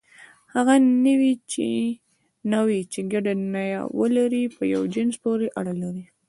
[0.53, 0.75] هغه
[2.53, 6.05] نوعې، چې ګډه نیا ولري، په یوه جنس پورې اړه لري.